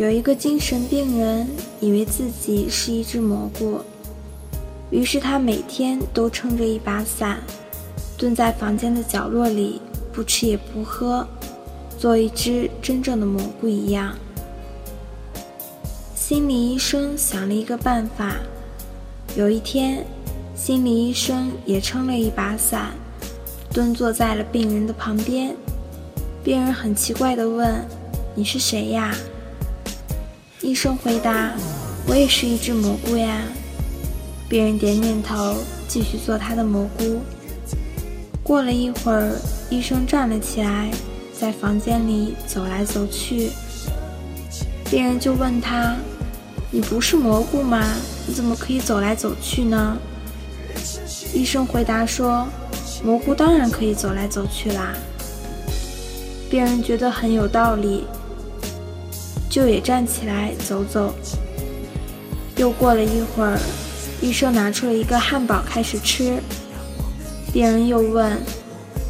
[0.00, 1.46] 有一个精神病人
[1.78, 3.80] 以为自己是一只蘑菇，
[4.88, 7.38] 于是他每天都撑着一把伞，
[8.16, 9.78] 蹲在房间的角落里，
[10.10, 11.28] 不吃也不喝，
[11.98, 14.16] 做一只真正的蘑菇一样。
[16.14, 18.36] 心理医生想了一个办法，
[19.36, 20.06] 有一天，
[20.54, 22.94] 心理医生也撑了一把伞，
[23.70, 25.54] 蹲坐在了病人的旁边。
[26.42, 27.84] 病人很奇怪地问
[28.34, 29.14] ：“你是谁呀？”
[30.62, 31.52] 医生回答
[32.06, 33.40] ：“我也是一只蘑菇呀。”
[34.46, 35.56] 病人点点头，
[35.88, 37.20] 继续做他的蘑菇。
[38.42, 39.32] 过了一会儿，
[39.70, 40.90] 医生站了起来，
[41.32, 43.52] 在房间里走来走去。
[44.90, 45.96] 病人就问他
[46.70, 47.82] ：“你不是蘑菇吗？
[48.26, 49.96] 你怎么可以走来走去呢？”
[51.32, 52.46] 医生回答说
[53.02, 54.94] ：“蘑菇当然可以走来走去啦。”
[56.50, 58.04] 病人觉得很有道理，
[59.50, 61.12] 就也站起来走走。
[62.56, 63.58] 又过了一会儿，
[64.22, 66.40] 医生拿出了一个汉堡开始吃。
[67.52, 68.40] 病人又问：“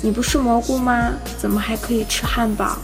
[0.00, 1.12] 你不是蘑菇吗？
[1.38, 2.78] 怎么还可以吃汉堡？”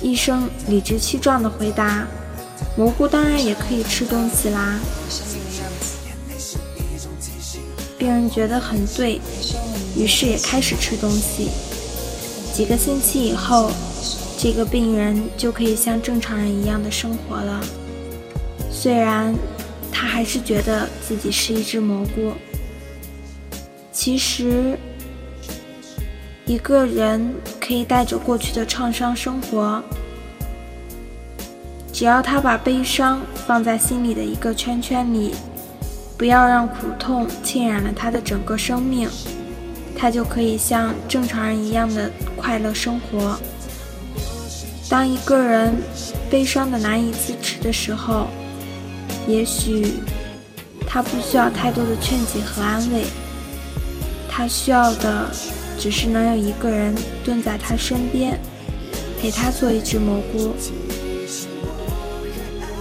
[0.00, 2.06] 医生理直气壮地回答
[2.76, 4.78] ：“蘑菇当然也可以吃东西啦。”
[7.98, 9.20] 病人觉得很对，
[9.96, 11.50] 于是也开始吃东西。
[12.54, 13.70] 几个星期以后，
[14.44, 17.64] 这个病人就可以像正常人一样的生活了。
[18.70, 19.34] 虽然
[19.90, 22.34] 他还是觉得自己是一只蘑菇。
[23.90, 24.78] 其实，
[26.44, 29.82] 一个人可以带着过去的创伤生活，
[31.90, 35.34] 只要他把悲伤放在心里的一个圈圈里，
[36.18, 39.08] 不要让苦痛侵染了他的整个生命。
[39.96, 43.40] 他就可以像正常人一样的快乐生活。
[44.94, 45.74] 当一个人
[46.30, 48.28] 悲伤的难以自持的时候，
[49.26, 49.94] 也许
[50.86, 53.02] 他不需要太多的劝解和安慰，
[54.30, 55.28] 他需要的
[55.80, 58.38] 只是能有一个人蹲在他身边，
[59.20, 60.54] 陪他做一只蘑菇。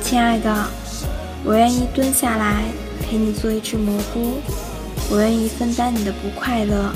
[0.03, 0.67] 亲爱的，
[1.43, 2.65] 我愿意蹲下来
[3.01, 4.37] 陪你做一只蘑菇。
[5.09, 6.93] 我愿意分担你的不快乐，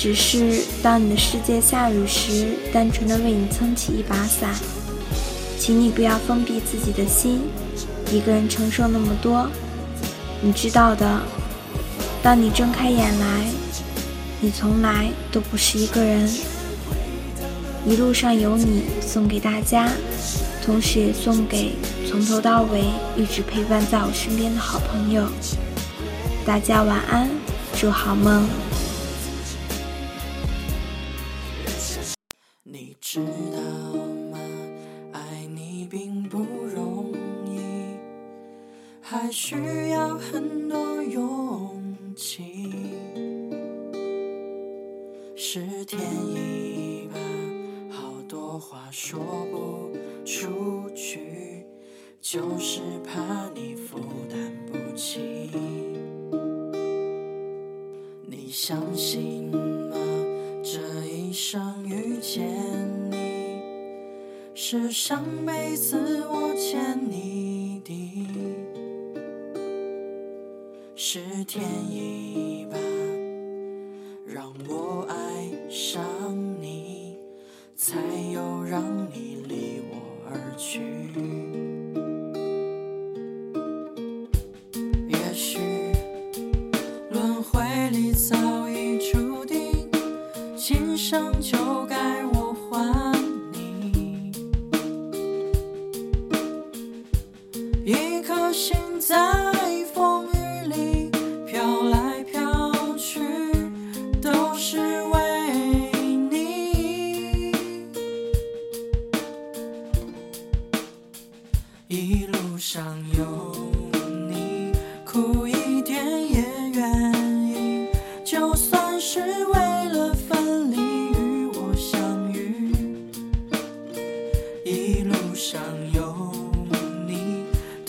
[0.00, 4.48] 只是当你的世界下雨时，单纯的为你撑起一把伞。
[5.58, 7.42] 请你不要封闭自己的心，
[8.10, 9.46] 一个人承受那么多。
[10.40, 11.20] 你知道的，
[12.22, 13.44] 当你睁开眼来，
[14.40, 16.26] 你从来都不是一个人。
[17.86, 19.86] 一路上有你，送给大家，
[20.64, 21.74] 同时也送给
[22.08, 22.84] 从头到尾
[23.18, 25.28] 一直陪伴在我身边的好朋友。
[26.46, 27.28] 大家晚安，
[27.78, 28.48] 祝好梦。
[32.72, 33.60] 你知道
[34.30, 34.38] 吗？
[35.12, 37.12] 爱你并不容
[37.44, 37.58] 易，
[39.00, 39.56] 还需
[39.90, 42.70] 要很多勇气。
[45.34, 46.00] 是天
[46.32, 47.18] 意吧，
[47.90, 49.18] 好多话说
[49.50, 49.90] 不
[50.24, 51.66] 出去，
[52.20, 53.98] 就是怕你负
[54.30, 54.38] 担
[54.70, 55.50] 不起。
[58.24, 59.50] 你相信
[64.72, 65.98] 是上辈子
[66.30, 67.92] 我欠你的，
[70.94, 72.78] 是天意吧，
[74.24, 76.00] 让我爱上
[76.62, 77.16] 你，
[77.74, 77.96] 才
[78.32, 78.80] 有让
[79.12, 79.96] 你离我
[80.30, 80.78] 而去。
[85.08, 85.58] 也许。
[87.10, 89.90] 轮回里早已注定，
[90.56, 93.09] 今生就该我还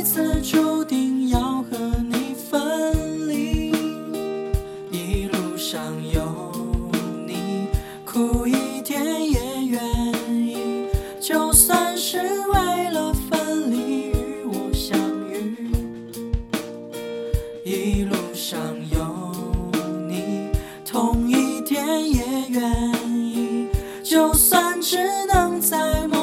[0.00, 1.76] 这辈子注定要和
[2.08, 3.70] 你分离。
[4.90, 5.78] 一路上
[6.10, 6.50] 有
[7.26, 7.66] 你，
[8.06, 9.78] 苦一天也愿
[10.34, 10.86] 意，
[11.20, 14.14] 就算是为了分离与
[14.46, 14.98] 我相
[15.28, 15.54] 遇。
[17.62, 18.58] 一路上
[18.90, 19.34] 有
[20.08, 20.48] 你，
[20.82, 22.72] 痛一天也愿
[23.06, 23.68] 意，
[24.02, 26.19] 就算只能在梦。